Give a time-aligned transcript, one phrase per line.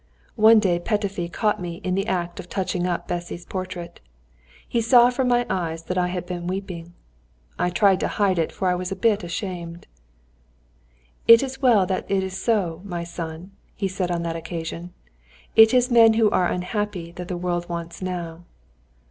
[0.41, 3.99] One day Petöfi caught me in the act of touching up Bessy's portrait.
[4.67, 6.95] He saw from my eyes that I had been weeping.
[7.59, 9.85] I tried to hide it, for I was a bit ashamed.
[11.27, 13.51] "It is well that it is so, my son,"
[13.87, 14.91] said he on that occasion;
[15.55, 18.43] "_it is men who are unhappy that the world wants now.